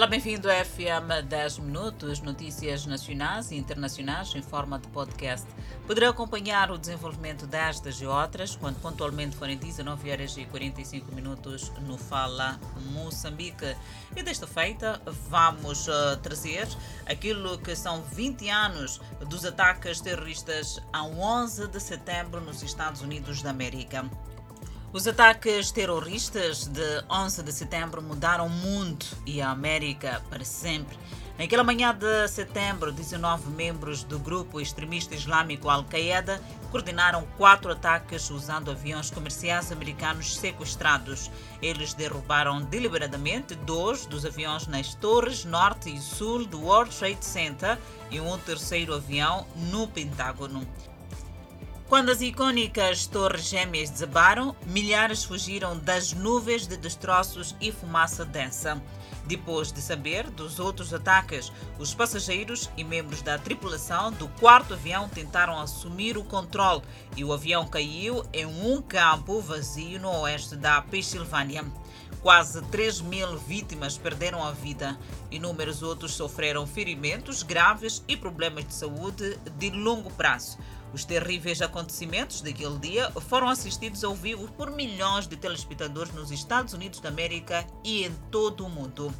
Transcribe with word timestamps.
Olá, 0.00 0.06
bem-vindo 0.06 0.50
ao 0.50 0.64
FM 0.64 1.28
10 1.28 1.58
Minutos, 1.58 2.22
notícias 2.22 2.86
nacionais 2.86 3.50
e 3.50 3.56
internacionais 3.56 4.34
em 4.34 4.40
forma 4.40 4.78
de 4.78 4.88
podcast. 4.88 5.46
Poderá 5.86 6.08
acompanhar 6.08 6.70
o 6.70 6.78
desenvolvimento 6.78 7.46
destas 7.46 8.00
e 8.00 8.06
outras 8.06 8.56
quando 8.56 8.80
pontualmente 8.80 9.36
forem 9.36 9.58
19 9.58 10.10
horas 10.10 10.38
e 10.38 10.46
45 10.46 11.14
minutos 11.14 11.70
no 11.80 11.98
Fala 11.98 12.58
Moçambique. 12.94 13.76
E 14.16 14.22
desta 14.22 14.46
feita 14.46 15.02
vamos 15.28 15.86
uh, 15.86 16.16
trazer 16.22 16.66
aquilo 17.04 17.58
que 17.58 17.76
são 17.76 18.00
20 18.00 18.48
anos 18.48 19.02
dos 19.28 19.44
ataques 19.44 20.00
terroristas 20.00 20.80
a 20.94 21.04
11 21.04 21.68
de 21.68 21.78
setembro 21.78 22.40
nos 22.40 22.62
Estados 22.62 23.02
Unidos 23.02 23.42
da 23.42 23.50
América. 23.50 24.08
Os 24.92 25.06
ataques 25.06 25.70
terroristas 25.70 26.66
de 26.66 27.04
11 27.08 27.44
de 27.44 27.52
setembro 27.52 28.02
mudaram 28.02 28.48
o 28.48 28.50
mundo 28.50 29.06
e 29.24 29.40
a 29.40 29.50
América 29.50 30.20
para 30.28 30.44
sempre. 30.44 30.98
Naquela 31.38 31.62
manhã 31.62 31.94
de 31.94 32.26
setembro, 32.26 32.90
19 32.90 33.50
membros 33.50 34.02
do 34.02 34.18
grupo 34.18 34.60
extremista 34.60 35.14
islâmico 35.14 35.68
Al-Qaeda 35.68 36.42
coordenaram 36.72 37.24
quatro 37.38 37.70
ataques 37.70 38.30
usando 38.30 38.72
aviões 38.72 39.12
comerciais 39.12 39.70
americanos 39.70 40.36
sequestrados. 40.36 41.30
Eles 41.62 41.94
derrubaram 41.94 42.60
deliberadamente 42.60 43.54
dois 43.54 44.06
dos 44.06 44.26
aviões 44.26 44.66
nas 44.66 44.92
torres 44.92 45.44
norte 45.44 45.88
e 45.88 46.00
sul 46.00 46.44
do 46.44 46.62
World 46.62 46.92
Trade 46.96 47.24
Center 47.24 47.78
e 48.10 48.20
um 48.20 48.36
terceiro 48.38 48.92
avião 48.92 49.46
no 49.70 49.86
Pentágono. 49.86 50.66
Quando 51.90 52.10
as 52.10 52.20
icônicas 52.20 53.04
Torres 53.08 53.48
Gêmeas 53.48 53.90
desabaram, 53.90 54.54
milhares 54.64 55.24
fugiram 55.24 55.76
das 55.76 56.12
nuvens 56.12 56.64
de 56.64 56.76
destroços 56.76 57.56
e 57.60 57.72
fumaça 57.72 58.24
densa. 58.24 58.80
Depois 59.26 59.72
de 59.72 59.80
saber 59.80 60.30
dos 60.30 60.60
outros 60.60 60.94
ataques, 60.94 61.50
os 61.80 61.92
passageiros 61.92 62.70
e 62.76 62.84
membros 62.84 63.22
da 63.22 63.38
tripulação 63.38 64.12
do 64.12 64.28
quarto 64.28 64.74
avião 64.74 65.08
tentaram 65.08 65.58
assumir 65.58 66.16
o 66.16 66.22
controle 66.22 66.80
e 67.16 67.24
o 67.24 67.32
avião 67.32 67.66
caiu 67.66 68.24
em 68.32 68.46
um 68.46 68.80
campo 68.80 69.40
vazio 69.40 69.98
no 69.98 70.20
oeste 70.20 70.54
da 70.54 70.80
Pensilvânia. 70.82 71.64
Quase 72.22 72.60
3 72.60 73.00
mil 73.00 73.38
vítimas 73.38 73.96
perderam 73.96 74.44
a 74.44 74.52
vida. 74.52 74.98
Inúmeros 75.30 75.82
outros 75.82 76.12
sofreram 76.12 76.66
ferimentos 76.66 77.42
graves 77.42 78.04
e 78.06 78.14
problemas 78.14 78.66
de 78.66 78.74
saúde 78.74 79.38
de 79.56 79.70
longo 79.70 80.10
prazo. 80.10 80.58
Os 80.92 81.02
terríveis 81.02 81.62
acontecimentos 81.62 82.42
daquele 82.42 82.78
dia 82.78 83.10
foram 83.12 83.48
assistidos 83.48 84.04
ao 84.04 84.14
vivo 84.14 84.48
por 84.52 84.70
milhões 84.70 85.26
de 85.26 85.36
telespectadores 85.36 86.12
nos 86.12 86.30
Estados 86.30 86.74
Unidos 86.74 87.00
da 87.00 87.08
América 87.08 87.66
e 87.82 88.04
em 88.04 88.12
todo 88.30 88.66
o 88.66 88.68
mundo. 88.68 89.10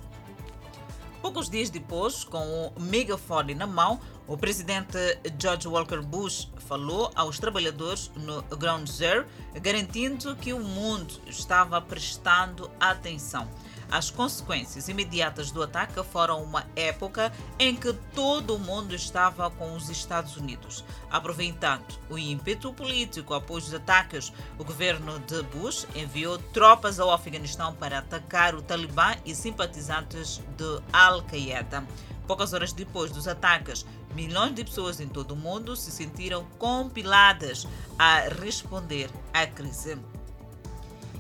Poucos 1.23 1.49
dias 1.49 1.71
depois, 1.71 2.25
com 2.25 2.73
o 2.77 2.81
megafone 2.81 3.55
na 3.55 3.67
mão, 3.67 4.01
o 4.31 4.39
presidente 4.39 4.97
George 5.41 5.67
Walker 5.67 6.01
Bush 6.03 6.49
falou 6.69 7.11
aos 7.17 7.41
trabalhadores 7.41 8.13
no 8.15 8.43
Ground 8.57 8.87
Zero, 8.89 9.27
garantindo 9.61 10.37
que 10.37 10.53
o 10.53 10.61
mundo 10.61 11.21
estava 11.27 11.83
prestando 11.83 12.71
atenção. 12.79 13.51
As 13.91 14.09
consequências 14.09 14.89
imediatas 14.89 15.51
do 15.51 15.61
ataque 15.61 16.01
foram 16.05 16.45
uma 16.45 16.65
época 16.77 17.33
em 17.59 17.75
que 17.75 17.93
todo 18.15 18.55
o 18.55 18.59
mundo 18.61 18.95
estava 18.95 19.51
com 19.51 19.75
os 19.75 19.91
Estados 19.91 20.37
Unidos. 20.37 20.85
Aproveitando 21.11 21.99
o 22.09 22.17
ímpeto 22.17 22.73
político 22.73 23.35
após 23.35 23.67
os 23.67 23.75
ataques, 23.75 24.33
o 24.57 24.63
governo 24.63 25.19
de 25.19 25.43
Bush 25.43 25.89
enviou 25.93 26.39
tropas 26.39 27.01
ao 27.01 27.11
Afeganistão 27.11 27.75
para 27.75 27.99
atacar 27.99 28.55
o 28.55 28.63
Talibã 28.63 29.17
e 29.27 29.35
simpatizantes 29.35 30.41
de 30.57 30.81
Al-Qaeda. 30.93 31.85
Poucas 32.31 32.53
horas 32.53 32.73
depois 32.73 33.11
dos 33.11 33.27
ataques, 33.27 33.85
milhões 34.15 34.55
de 34.55 34.63
pessoas 34.63 35.01
em 35.01 35.09
todo 35.09 35.33
o 35.33 35.37
mundo 35.37 35.75
se 35.75 35.91
sentiram 35.91 36.45
compiladas 36.61 37.67
a 37.99 38.21
responder 38.41 39.11
à 39.35 39.49
crise 39.49 39.99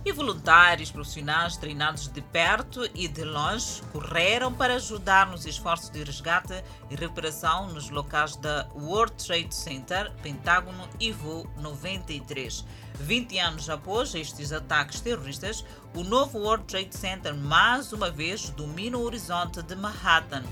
e 0.04 0.12
voluntários 0.12 0.90
profissionais 0.90 1.56
treinados 1.56 2.06
de 2.06 2.20
perto 2.20 2.88
e 2.94 3.08
de 3.08 3.24
longe 3.24 3.82
correram 3.92 4.52
para 4.52 4.76
ajudar 4.76 5.26
nos 5.26 5.44
esforços 5.46 5.90
de 5.90 6.02
resgate 6.04 6.62
e 6.88 6.94
recuperação 6.94 7.66
nos 7.72 7.90
locais 7.90 8.36
da 8.36 8.68
World 8.74 9.12
Trade 9.14 9.54
Center, 9.54 10.12
Pentágono 10.22 10.88
e 11.00 11.10
Voo 11.10 11.50
93. 11.56 12.64
20 13.00 13.38
anos 13.38 13.68
após 13.68 14.14
estes 14.14 14.52
ataques 14.52 15.00
terroristas, 15.00 15.64
o 15.92 16.04
novo 16.04 16.38
World 16.38 16.64
Trade 16.66 16.96
Center 16.96 17.34
mais 17.34 17.92
uma 17.92 18.10
vez 18.10 18.48
domina 18.50 18.96
o 18.96 19.02
horizonte 19.02 19.60
de 19.60 19.74
Manhattan. 19.74 20.44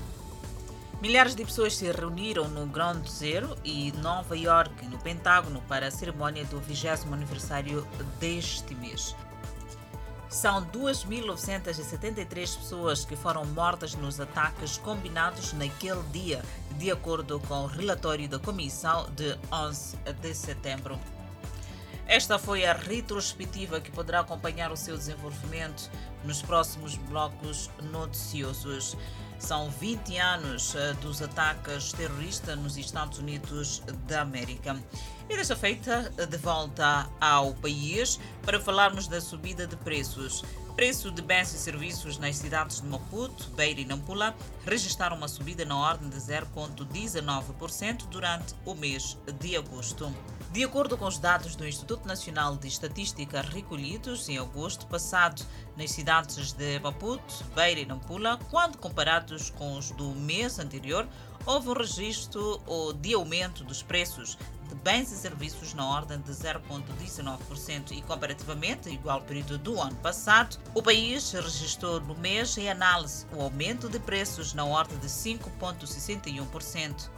Milhares 1.01 1.33
de 1.33 1.45
pessoas 1.45 1.77
se 1.77 1.89
reuniram 1.89 2.49
no 2.49 2.65
Ground 2.65 3.07
Zero 3.07 3.55
e 3.63 3.93
Nova 3.93 4.37
York, 4.37 4.85
no 4.87 4.97
Pentágono, 4.97 5.61
para 5.61 5.87
a 5.87 5.91
cerimônia 5.91 6.43
do 6.43 6.59
20 6.59 6.87
aniversário 7.13 7.87
deste 8.19 8.75
mês. 8.75 9.15
São 10.27 10.65
2.973 10.65 12.57
pessoas 12.57 13.05
que 13.05 13.15
foram 13.15 13.45
mortas 13.45 13.95
nos 13.95 14.19
ataques 14.19 14.77
combinados 14.77 15.53
naquele 15.53 16.03
dia, 16.11 16.43
de 16.77 16.91
acordo 16.91 17.39
com 17.47 17.63
o 17.63 17.67
relatório 17.67 18.27
da 18.27 18.37
Comissão 18.37 19.09
de 19.15 19.37
11 19.49 19.97
de 20.21 20.33
setembro. 20.35 20.99
Esta 22.09 22.39
foi 22.39 22.65
a 22.65 22.73
retrospectiva 22.73 23.79
que 23.79 23.91
poderá 23.91 24.21
acompanhar 24.21 24.71
o 24.71 24.75
seu 24.75 24.97
desenvolvimento 24.97 25.91
nos 26.25 26.41
próximos 26.41 26.95
blocos 26.95 27.69
noticiosos. 27.91 28.97
São 29.37 29.69
20 29.69 30.17
anos 30.17 30.73
eh, 30.73 30.93
dos 31.01 31.21
ataques 31.21 31.93
terroristas 31.93 32.57
nos 32.57 32.77
Estados 32.77 33.19
Unidos 33.19 33.83
da 34.07 34.21
América. 34.21 34.75
E 35.29 35.37
desta 35.37 35.55
feita, 35.55 36.11
de 36.27 36.37
volta 36.37 37.07
ao 37.21 37.53
país 37.53 38.19
para 38.41 38.59
falarmos 38.59 39.07
da 39.07 39.21
subida 39.21 39.67
de 39.67 39.75
preços. 39.75 40.43
Preço 40.79 41.11
de 41.11 41.21
bens 41.21 41.53
e 41.53 41.57
serviços 41.57 42.17
nas 42.17 42.37
cidades 42.37 42.79
de 42.79 42.87
Maputo, 42.87 43.49
Beira 43.49 43.81
e 43.81 43.85
Nampula 43.85 44.33
registraram 44.65 45.17
uma 45.17 45.27
subida 45.27 45.65
na 45.65 45.77
ordem 45.77 46.07
de 46.07 46.15
0,19% 46.15 48.07
durante 48.07 48.55
o 48.65 48.73
mês 48.73 49.17
de 49.41 49.57
agosto. 49.57 50.09
De 50.53 50.63
acordo 50.63 50.97
com 50.97 51.03
os 51.03 51.17
dados 51.17 51.53
do 51.57 51.67
Instituto 51.67 52.07
Nacional 52.07 52.55
de 52.55 52.69
Estatística 52.69 53.41
recolhidos 53.41 54.29
em 54.29 54.37
agosto 54.37 54.87
passado 54.87 55.45
nas 55.75 55.91
cidades 55.91 56.53
de 56.53 56.79
Maputo, 56.79 57.43
Beira 57.53 57.81
e 57.81 57.85
Nampula, 57.85 58.39
quando 58.49 58.77
comparados 58.77 59.49
com 59.49 59.77
os 59.77 59.91
do 59.91 60.11
mês 60.15 60.59
anterior, 60.59 61.05
houve 61.49 61.69
um 61.69 61.73
registro 61.73 62.61
de 63.01 63.15
aumento 63.15 63.63
dos 63.63 63.81
preços 63.81 64.37
de 64.67 64.75
bens 64.75 65.11
e 65.11 65.15
serviços 65.15 65.73
na 65.73 65.83
ordem 65.83 66.21
de 66.21 66.31
0,19% 66.31 67.91
e 67.91 68.03
comparativamente 68.03 68.87
ao 68.87 68.93
igual 68.93 69.21
período 69.21 69.57
do 69.57 69.81
ano 69.81 69.95
passado, 69.95 70.59
o 70.75 70.83
país 70.83 71.31
registrou 71.31 71.99
no 72.01 72.13
mês 72.13 72.55
em 72.55 72.69
análise 72.69 73.25
o 73.35 73.41
aumento 73.41 73.89
de 73.89 73.97
preços 73.97 74.53
na 74.53 74.63
ordem 74.63 74.99
de 74.99 75.07
5,61%. 75.07 77.09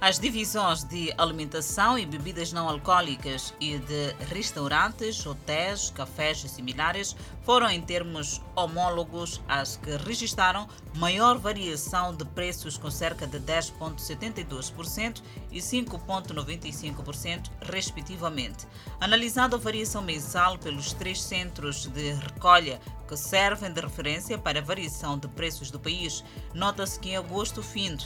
As 0.00 0.16
divisões 0.16 0.84
de 0.84 1.12
alimentação 1.18 1.98
e 1.98 2.06
bebidas 2.06 2.52
não 2.52 2.68
alcoólicas 2.68 3.52
e 3.60 3.78
de 3.78 4.14
restaurantes, 4.32 5.26
hotéis, 5.26 5.90
cafés 5.90 6.44
e 6.44 6.48
similares 6.48 7.16
foram 7.42 7.68
em 7.68 7.82
termos 7.82 8.40
homólogos 8.54 9.40
as 9.48 9.76
que 9.76 9.96
registraram 9.96 10.68
maior 10.94 11.36
variação 11.36 12.14
de 12.14 12.24
preços 12.24 12.78
com 12.78 12.88
cerca 12.92 13.26
de 13.26 13.40
10,72% 13.40 15.20
e 15.50 15.58
5,95% 15.58 17.50
respectivamente. 17.60 18.68
Analisando 19.00 19.56
a 19.56 19.58
variação 19.58 20.00
mensal 20.00 20.56
pelos 20.58 20.92
três 20.92 21.20
centros 21.20 21.88
de 21.88 22.12
recolha 22.12 22.80
que 23.08 23.16
servem 23.16 23.72
de 23.72 23.80
referência 23.80 24.38
para 24.38 24.60
a 24.60 24.62
variação 24.62 25.18
de 25.18 25.26
preços 25.26 25.72
do 25.72 25.80
país, 25.80 26.22
nota-se 26.54 27.00
que 27.00 27.10
em 27.10 27.16
agosto 27.16 27.64
findo 27.64 28.04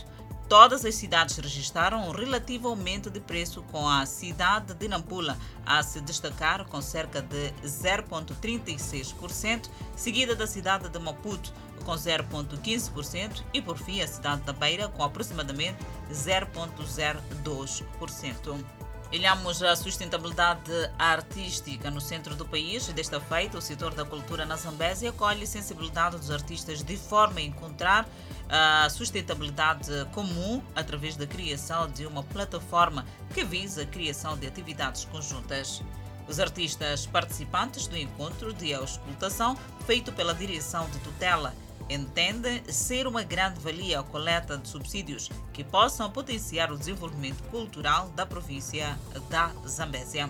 Todas 0.52 0.84
as 0.84 0.96
cidades 0.96 1.38
registraram 1.38 2.06
um 2.06 2.10
relativo 2.10 2.68
aumento 2.68 3.08
de 3.08 3.20
preço, 3.20 3.62
com 3.72 3.88
a 3.88 4.04
cidade 4.04 4.74
de 4.74 4.86
Nampula 4.86 5.38
a 5.64 5.82
se 5.82 5.98
destacar 5.98 6.66
com 6.66 6.82
cerca 6.82 7.22
de 7.22 7.50
0,36%, 7.64 9.70
seguida 9.96 10.36
da 10.36 10.46
cidade 10.46 10.90
de 10.90 10.98
Maputo 10.98 11.50
com 11.86 11.92
0,15% 11.92 13.42
e, 13.54 13.62
por 13.62 13.78
fim, 13.78 14.02
a 14.02 14.06
cidade 14.06 14.42
da 14.42 14.52
Beira 14.52 14.88
com 14.88 15.02
aproximadamente 15.02 15.78
0,02%. 16.12 18.62
Olhamos 19.14 19.62
a 19.62 19.76
sustentabilidade 19.76 20.72
artística 20.98 21.90
no 21.90 22.00
centro 22.00 22.34
do 22.34 22.46
país. 22.46 22.86
Desta 22.88 23.20
feita, 23.20 23.58
o 23.58 23.60
setor 23.60 23.92
da 23.92 24.06
cultura 24.06 24.46
na 24.46 24.56
Zambésia 24.56 25.10
acolhe 25.10 25.46
sensibilidade 25.46 26.16
dos 26.16 26.30
artistas 26.30 26.82
de 26.82 26.96
forma 26.96 27.38
a 27.38 27.42
encontrar 27.42 28.08
a 28.48 28.88
sustentabilidade 28.88 29.92
comum 30.14 30.62
através 30.74 31.14
da 31.14 31.26
criação 31.26 31.90
de 31.90 32.06
uma 32.06 32.22
plataforma 32.22 33.04
que 33.34 33.44
visa 33.44 33.82
a 33.82 33.86
criação 33.86 34.34
de 34.38 34.46
atividades 34.46 35.04
conjuntas. 35.04 35.82
Os 36.26 36.40
artistas 36.40 37.04
participantes 37.04 37.86
do 37.86 37.98
encontro 37.98 38.54
de 38.54 38.72
auscultação, 38.72 39.58
feito 39.84 40.10
pela 40.10 40.34
Direção 40.34 40.88
de 40.88 40.98
Tutela 41.00 41.54
entende 41.88 42.62
ser 42.72 43.06
uma 43.06 43.22
grande 43.22 43.60
valia 43.60 44.00
a 44.00 44.02
coleta 44.02 44.56
de 44.58 44.68
subsídios 44.68 45.30
que 45.52 45.64
possam 45.64 46.10
potenciar 46.10 46.72
o 46.72 46.78
desenvolvimento 46.78 47.42
cultural 47.44 48.08
da 48.10 48.26
província 48.26 48.98
da 49.28 49.52
Zambésia. 49.66 50.28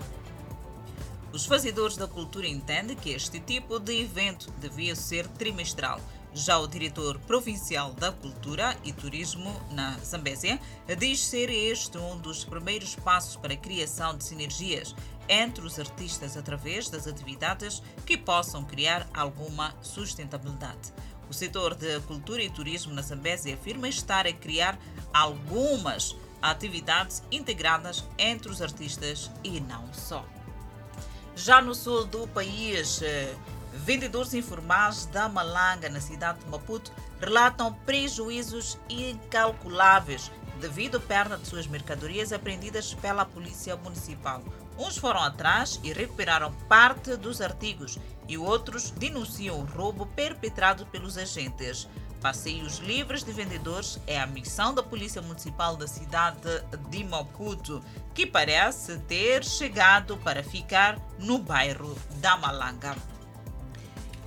Os 1.32 1.46
fazedores 1.46 1.96
da 1.96 2.06
cultura 2.06 2.46
entendem 2.46 2.96
que 2.96 3.10
este 3.10 3.40
tipo 3.40 3.78
de 3.78 4.02
evento 4.02 4.50
devia 4.60 4.94
ser 4.94 5.26
trimestral. 5.28 5.98
Já 6.34 6.58
o 6.58 6.66
diretor 6.66 7.18
provincial 7.20 7.92
da 7.92 8.10
Cultura 8.10 8.76
e 8.84 8.92
Turismo 8.92 9.54
na 9.70 9.98
Zambésia 9.98 10.58
diz 10.98 11.20
ser 11.20 11.50
este 11.50 11.98
um 11.98 12.18
dos 12.18 12.42
primeiros 12.42 12.94
passos 12.94 13.36
para 13.36 13.52
a 13.52 13.56
criação 13.56 14.16
de 14.16 14.24
sinergias 14.24 14.94
entre 15.28 15.64
os 15.64 15.78
artistas 15.78 16.36
através 16.36 16.88
das 16.88 17.06
atividades 17.06 17.82
que 18.06 18.16
possam 18.16 18.64
criar 18.64 19.06
alguma 19.12 19.74
sustentabilidade. 19.82 20.92
O 21.32 21.34
setor 21.34 21.74
de 21.74 21.98
cultura 22.00 22.42
e 22.42 22.50
turismo 22.50 22.92
na 22.92 23.00
Zambésia 23.00 23.54
afirma 23.54 23.88
estar 23.88 24.26
a 24.26 24.32
criar 24.34 24.78
algumas 25.14 26.14
atividades 26.42 27.22
integradas 27.32 28.04
entre 28.18 28.50
os 28.50 28.60
artistas 28.60 29.30
e 29.42 29.58
não 29.58 29.82
só. 29.94 30.26
Já 31.34 31.62
no 31.62 31.74
sul 31.74 32.04
do 32.04 32.28
país, 32.28 33.00
eh, 33.00 33.34
vendedores 33.72 34.34
informais 34.34 35.06
da 35.06 35.26
Malanga, 35.26 35.88
na 35.88 36.02
cidade 36.02 36.40
de 36.40 36.50
Maputo, 36.50 36.92
relatam 37.18 37.72
prejuízos 37.86 38.76
incalculáveis 38.90 40.30
devido 40.62 40.98
à 40.98 41.00
perda 41.00 41.36
de 41.36 41.46
suas 41.46 41.66
mercadorias 41.66 42.32
apreendidas 42.32 42.94
pela 42.94 43.26
Polícia 43.26 43.74
Municipal. 43.74 44.40
Uns 44.78 44.96
foram 44.96 45.20
atrás 45.20 45.80
e 45.82 45.92
recuperaram 45.92 46.54
parte 46.68 47.16
dos 47.16 47.40
artigos 47.40 47.98
e 48.28 48.38
outros 48.38 48.92
denunciam 48.92 49.58
o 49.58 49.64
roubo 49.64 50.06
perpetrado 50.06 50.86
pelos 50.86 51.18
agentes. 51.18 51.88
Passeios 52.20 52.78
livres 52.78 53.24
de 53.24 53.32
vendedores 53.32 53.98
é 54.06 54.20
a 54.20 54.26
missão 54.26 54.72
da 54.72 54.84
Polícia 54.84 55.20
Municipal 55.20 55.76
da 55.76 55.88
cidade 55.88 56.38
de 56.88 57.02
Maputo, 57.02 57.82
que 58.14 58.24
parece 58.24 58.98
ter 59.00 59.44
chegado 59.44 60.16
para 60.18 60.44
ficar 60.44 60.96
no 61.18 61.38
bairro 61.38 61.98
da 62.20 62.36
Malanga. 62.36 62.94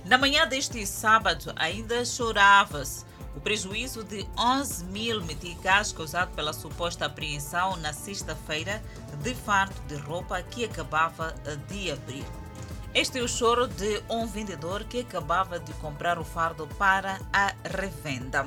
Na 0.06 0.16
manhã 0.16 0.46
deste 0.46 0.86
sábado, 0.86 1.52
ainda 1.56 2.04
chorava-se 2.04 3.04
o 3.34 3.40
prejuízo 3.40 4.04
de 4.04 4.24
11 4.38 4.84
mil 4.84 5.20
meticais 5.24 5.90
causado 5.90 6.32
pela 6.32 6.52
suposta 6.52 7.06
apreensão 7.06 7.76
na 7.78 7.92
sexta-feira 7.92 8.80
de 9.20 9.34
fardo 9.34 9.74
de 9.88 9.96
roupa 9.96 10.40
que 10.42 10.64
acabava 10.64 11.34
de 11.68 11.90
abrir. 11.90 12.24
Este 12.94 13.18
é 13.18 13.22
o 13.22 13.28
choro 13.28 13.66
de 13.66 14.00
um 14.08 14.28
vendedor 14.28 14.84
que 14.84 15.00
acabava 15.00 15.58
de 15.58 15.72
comprar 15.74 16.20
o 16.20 16.24
fardo 16.24 16.68
para 16.78 17.20
a 17.32 17.52
revenda. 17.76 18.46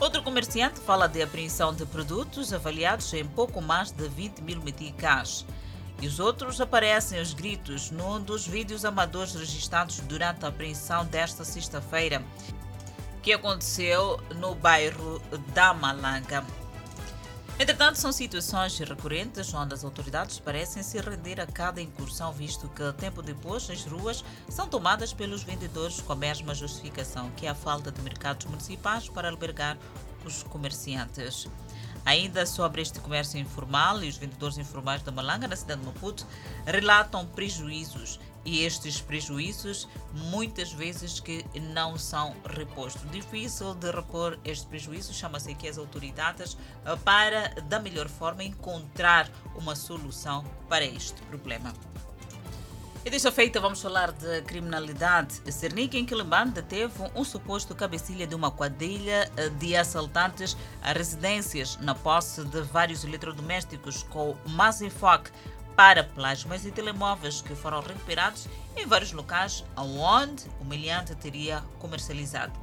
Outro 0.00 0.20
comerciante 0.20 0.80
fala 0.80 1.06
de 1.06 1.22
apreensão 1.22 1.72
de 1.72 1.86
produtos 1.86 2.52
avaliados 2.52 3.14
em 3.14 3.24
pouco 3.24 3.62
mais 3.62 3.92
de 3.92 4.08
20 4.08 4.40
mil 4.40 4.60
meticais. 4.60 5.46
E 6.00 6.06
os 6.06 6.18
outros 6.18 6.60
aparecem 6.60 7.18
aos 7.18 7.32
gritos 7.32 7.90
num 7.90 8.20
dos 8.20 8.46
vídeos 8.46 8.84
amadores 8.84 9.34
registrados 9.34 10.00
durante 10.00 10.44
a 10.44 10.48
apreensão 10.48 11.04
desta 11.06 11.44
sexta-feira, 11.44 12.22
que 13.22 13.32
aconteceu 13.32 14.20
no 14.36 14.54
bairro 14.54 15.20
da 15.54 15.72
Malanga. 15.72 16.44
Entretanto, 17.56 18.00
são 18.00 18.10
situações 18.10 18.76
recorrentes 18.80 19.54
onde 19.54 19.74
as 19.74 19.84
autoridades 19.84 20.40
parecem 20.40 20.82
se 20.82 21.00
render 21.00 21.40
a 21.40 21.46
cada 21.46 21.80
incursão, 21.80 22.32
visto 22.32 22.68
que 22.68 22.92
tempo 22.94 23.22
depois 23.22 23.70
as 23.70 23.84
ruas 23.84 24.24
são 24.48 24.68
tomadas 24.68 25.12
pelos 25.12 25.44
vendedores 25.44 26.00
com 26.00 26.12
a 26.12 26.16
mesma 26.16 26.52
justificação, 26.52 27.30
que 27.36 27.46
é 27.46 27.50
a 27.50 27.54
falta 27.54 27.92
de 27.92 28.02
mercados 28.02 28.46
municipais 28.46 29.08
para 29.08 29.30
albergar 29.30 29.78
os 30.24 30.42
comerciantes. 30.42 31.46
Ainda 32.04 32.44
sobre 32.44 32.82
este 32.82 33.00
comércio 33.00 33.40
informal 33.40 34.02
e 34.04 34.08
os 34.08 34.16
vendedores 34.16 34.58
informais 34.58 35.02
da 35.02 35.10
Malanga, 35.10 35.48
na 35.48 35.56
cidade 35.56 35.80
de 35.80 35.86
Maputo, 35.86 36.26
relatam 36.66 37.26
prejuízos 37.26 38.20
e 38.44 38.62
estes 38.62 39.00
prejuízos 39.00 39.88
muitas 40.12 40.70
vezes 40.70 41.18
que 41.18 41.44
não 41.72 41.96
são 41.96 42.36
repostos. 42.44 43.10
Difícil 43.10 43.74
de 43.74 43.90
repor 43.90 44.38
este 44.44 44.66
prejuízo, 44.66 45.14
chama-se 45.14 45.50
aqui 45.50 45.66
as 45.66 45.78
autoridades 45.78 46.56
para, 47.04 47.48
da 47.62 47.80
melhor 47.80 48.08
forma, 48.08 48.44
encontrar 48.44 49.30
uma 49.54 49.74
solução 49.74 50.44
para 50.68 50.84
este 50.84 51.22
problema. 51.22 51.72
E 53.06 53.10
desta 53.10 53.30
feita, 53.30 53.60
vamos 53.60 53.82
falar 53.82 54.12
de 54.12 54.40
criminalidade. 54.42 55.34
Cernic, 55.52 55.94
em 55.94 56.06
Quilimban, 56.06 56.46
deteve 56.46 56.94
um 57.14 57.22
suposto 57.22 57.74
cabecilha 57.74 58.26
de 58.26 58.34
uma 58.34 58.50
quadrilha 58.50 59.30
eh, 59.36 59.50
de 59.50 59.76
assaltantes 59.76 60.56
a 60.80 60.90
residências 60.90 61.76
na 61.82 61.94
posse 61.94 62.42
de 62.44 62.62
vários 62.62 63.04
eletrodomésticos 63.04 64.04
com 64.04 64.34
mais 64.46 64.80
enfoque 64.80 65.30
para 65.76 66.02
plasmas 66.02 66.64
e 66.64 66.70
telemóveis 66.70 67.42
que 67.42 67.54
foram 67.54 67.82
recuperados 67.82 68.48
em 68.74 68.86
vários 68.86 69.12
locais 69.12 69.62
onde 69.76 70.44
o 70.58 70.64
meliante 70.64 71.14
teria 71.14 71.62
comercializado. 71.78 72.58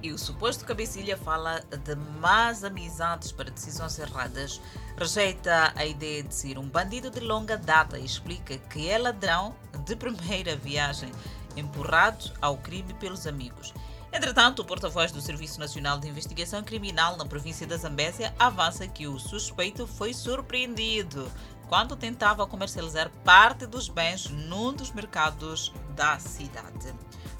E 0.00 0.12
o 0.12 0.18
suposto 0.18 0.64
cabecilha 0.64 1.16
fala 1.16 1.60
de 1.84 1.94
más 2.20 2.62
amizades 2.62 3.32
para 3.32 3.50
decisões 3.50 3.98
erradas, 3.98 4.60
rejeita 4.96 5.72
a 5.74 5.84
ideia 5.84 6.22
de 6.22 6.32
ser 6.32 6.56
um 6.56 6.68
bandido 6.68 7.10
de 7.10 7.18
longa 7.18 7.56
data 7.56 7.98
e 7.98 8.04
explica 8.04 8.56
que 8.58 8.88
é 8.88 8.96
ladrão 8.96 9.56
de 9.88 9.96
primeira 9.96 10.54
viagem, 10.54 11.10
empurrado 11.56 12.30
ao 12.40 12.58
crime 12.58 12.92
pelos 12.94 13.26
amigos. 13.26 13.72
Entretanto, 14.12 14.60
o 14.60 14.64
porta-voz 14.64 15.10
do 15.10 15.20
Serviço 15.20 15.58
Nacional 15.58 15.98
de 15.98 16.08
Investigação 16.08 16.62
Criminal 16.62 17.16
na 17.16 17.24
província 17.24 17.66
da 17.66 17.76
Zambésia 17.76 18.34
avança 18.38 18.86
que 18.86 19.06
o 19.06 19.18
suspeito 19.18 19.86
foi 19.86 20.14
surpreendido 20.14 21.30
quando 21.68 21.96
tentava 21.96 22.46
comercializar 22.46 23.10
parte 23.24 23.66
dos 23.66 23.88
bens 23.88 24.28
num 24.28 24.72
dos 24.72 24.90
mercados 24.90 25.72
da 25.94 26.18
cidade. 26.18 26.94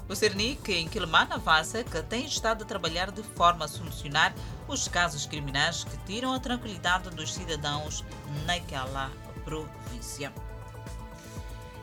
O 0.07 0.15
Cernic, 0.15 0.71
em 0.71 0.87
Quilman, 0.87 1.27
avança 1.29 1.83
que 1.83 2.01
tem 2.03 2.25
estado 2.25 2.63
a 2.63 2.67
trabalhar 2.67 3.11
de 3.11 3.21
forma 3.21 3.65
a 3.65 3.67
solucionar 3.67 4.33
os 4.67 4.87
casos 4.87 5.25
criminais 5.25 5.83
que 5.83 5.97
tiram 6.05 6.33
a 6.33 6.39
tranquilidade 6.39 7.09
dos 7.11 7.33
cidadãos 7.33 8.03
naquela 8.45 9.11
província. 9.43 10.31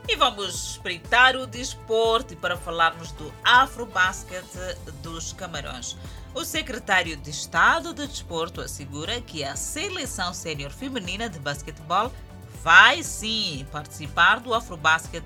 E 0.09 0.15
vamos 0.15 0.71
espreitar 0.71 1.35
o 1.35 1.45
desporto 1.45 2.33
para 2.37 2.55
falarmos 2.55 3.11
do 3.11 3.33
Afrobasket 3.43 4.45
dos 5.03 5.33
Camarões. 5.33 5.97
O 6.33 6.45
secretário 6.45 7.17
de 7.17 7.29
Estado 7.29 7.93
de 7.93 8.07
Desporto 8.07 8.61
assegura 8.61 9.19
que 9.19 9.43
a 9.43 9.57
seleção 9.57 10.33
sénior 10.33 10.71
feminina 10.71 11.29
de 11.29 11.39
basquetebol 11.39 12.09
vai 12.63 13.03
sim 13.03 13.67
participar 13.69 14.39
do 14.39 14.53
Afrobasket 14.53 15.25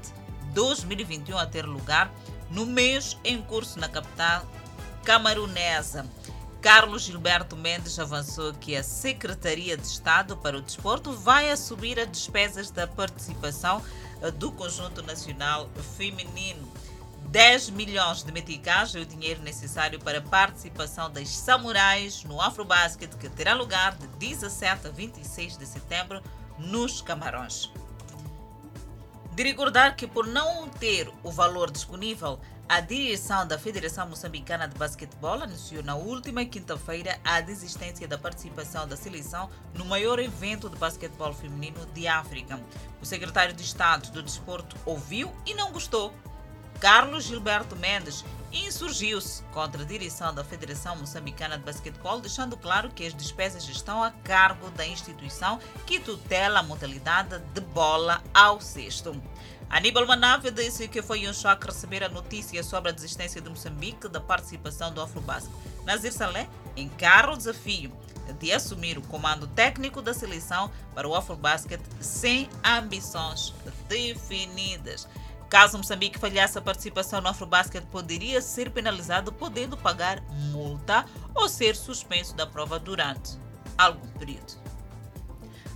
2021 0.52 1.38
a 1.38 1.46
ter 1.46 1.66
lugar 1.68 2.12
no 2.50 2.66
mês 2.66 3.16
em 3.24 3.40
curso 3.40 3.80
na 3.80 3.88
capital 3.88 4.48
camarunesa. 5.04 6.08
Carlos 6.60 7.04
Gilberto 7.04 7.56
Mendes 7.56 7.98
avançou 8.00 8.54
que 8.54 8.76
a 8.76 8.84
Secretaria 8.84 9.78
de 9.78 9.86
Estado 9.86 10.38
para 10.38 10.58
o 10.58 10.62
Desporto 10.62 11.12
vai 11.12 11.52
assumir 11.52 12.00
as 12.00 12.10
despesas 12.10 12.72
da 12.72 12.88
participação 12.88 13.82
do 14.30 14.52
Conjunto 14.52 15.02
Nacional 15.02 15.70
Feminino. 15.98 16.72
10 17.30 17.70
milhões 17.70 18.24
de 18.24 18.32
meticais 18.32 18.94
é 18.94 19.00
o 19.00 19.06
dinheiro 19.06 19.42
necessário 19.42 20.00
para 20.00 20.18
a 20.18 20.22
participação 20.22 21.10
das 21.10 21.30
samurais 21.30 22.24
no 22.26 22.42
Afrobasket, 22.42 23.16
que 23.16 23.30
terá 23.30 23.54
lugar 23.54 23.96
de 23.96 24.06
17 24.18 24.88
a 24.88 24.90
26 24.92 25.58
de 25.58 25.66
setembro 25.66 26.22
nos 26.60 27.02
Camarões. 27.02 27.72
De 29.34 29.44
recordar 29.44 29.96
que, 29.96 30.06
por 30.06 30.28
não 30.28 30.68
ter 30.68 31.10
o 31.24 31.32
valor 31.32 31.72
disponível, 31.72 32.38
a 32.72 32.80
direção 32.80 33.46
da 33.46 33.60
Federação 33.60 34.08
Moçambicana 34.08 34.66
de 34.66 34.78
Basquetebol 34.78 35.44
anunciou 35.44 35.84
na 35.84 35.96
última 35.96 36.46
quinta-feira 36.46 37.20
a 37.22 37.42
desistência 37.42 38.08
da 38.08 38.18
participação 38.18 38.88
da 38.88 38.96
seleção 38.96 39.50
no 39.74 39.84
maior 39.84 40.20
evento 40.20 40.70
de 40.70 40.78
basquetebol 40.78 41.34
feminino 41.34 41.86
de 41.88 42.08
África. 42.08 42.58
O 43.02 43.06
secretário 43.06 43.54
de 43.54 43.62
Estado 43.62 44.10
do 44.12 44.24
Desporto 44.24 44.78
ouviu 44.86 45.30
e 45.46 45.54
não 45.54 45.74
gostou 45.74 46.14
Carlos 46.82 47.26
Gilberto 47.26 47.76
Mendes 47.76 48.26
insurgiu-se 48.52 49.44
contra 49.54 49.84
a 49.84 49.86
direção 49.86 50.34
da 50.34 50.44
Federação 50.44 50.96
Moçambicana 50.96 51.58
de 51.58 51.64
Basquetebol, 51.64 52.20
deixando 52.20 52.58
claro 52.58 52.90
que 52.90 53.06
as 53.06 53.14
despesas 53.14 53.70
estão 53.70 54.04
a 54.04 54.10
cargo 54.10 54.70
da 54.72 54.86
instituição 54.86 55.60
que 55.86 56.00
tutela 56.00 56.60
a 56.60 56.64
modalidade 56.64 57.38
de 57.54 57.62
bola 57.62 58.24
ao 58.34 58.60
cesto. 58.60 59.16
Aníbal 59.72 60.06
Manave 60.06 60.52
disse 60.52 60.86
que 60.90 61.02
foi 61.02 61.26
um 61.30 61.34
choque 61.34 61.68
receber 61.68 62.04
a 62.04 62.10
notícia 62.10 62.62
sobre 62.62 62.90
a 62.90 62.94
desistência 62.94 63.40
de 63.40 63.50
Moçambique 63.50 64.10
da 64.10 64.20
participação 64.20 64.94
do 64.94 65.00
Afrobasket. 65.00 65.50
Nazir 65.86 66.12
Saleh 66.12 66.50
encara 66.76 67.32
o 67.32 67.38
desafio 67.38 67.90
de 68.38 68.52
assumir 68.52 68.98
o 68.98 69.02
comando 69.02 69.48
técnico 69.48 70.02
da 70.02 70.14
seleção 70.14 70.70
para 70.94 71.08
o 71.08 71.16
Afrobasket 71.16 71.82
sem 72.02 72.50
ambições 72.62 73.54
definidas. 73.88 75.08
Caso 75.50 75.78
Moçambique 75.78 76.20
falhasse 76.20 76.58
a 76.58 76.62
participação 76.62 77.22
no 77.22 77.30
Afrobasket, 77.30 77.86
poderia 77.86 78.42
ser 78.42 78.72
penalizado, 78.72 79.32
podendo 79.32 79.78
pagar 79.78 80.22
multa 80.52 81.06
ou 81.34 81.48
ser 81.48 81.78
suspenso 81.78 82.36
da 82.36 82.46
prova 82.46 82.78
durante 82.78 83.40
algum 83.78 84.08
período. 84.20 84.60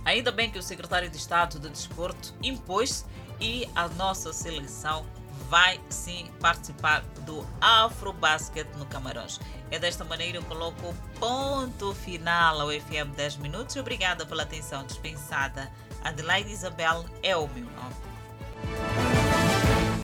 Ainda 0.04 0.30
bem 0.30 0.50
que 0.50 0.58
o 0.58 0.62
secretário 0.62 1.10
de 1.10 1.16
Estado 1.16 1.58
do 1.58 1.68
Desporto 1.68 2.32
impôs 2.42 3.04
e 3.40 3.68
a 3.74 3.88
nossa 3.88 4.32
seleção 4.32 5.04
vai 5.48 5.80
sim 5.88 6.30
participar 6.40 7.02
do 7.24 7.46
Afrobasket 7.60 8.68
no 8.76 8.86
Camarões. 8.86 9.38
É 9.70 9.78
desta 9.78 10.04
maneira 10.04 10.38
eu 10.38 10.42
coloco 10.44 10.94
ponto 11.20 11.94
final 11.94 12.60
ao 12.60 12.68
FM 12.68 13.14
10 13.16 13.36
minutos. 13.36 13.76
Obrigada 13.76 14.26
pela 14.26 14.42
atenção 14.42 14.84
dispensada. 14.84 15.70
Adelaide 16.02 16.50
Isabel 16.50 17.04
é 17.22 17.36
o 17.36 17.48
meu 17.48 17.64
nome. 17.64 18.05